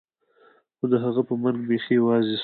[0.77, 2.39] خو د هغه په مرګ بيخي يوازې سوم.